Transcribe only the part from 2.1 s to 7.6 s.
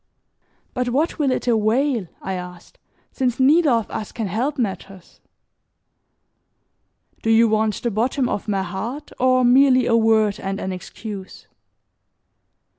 I asked, "since neither of us can help matters? Do you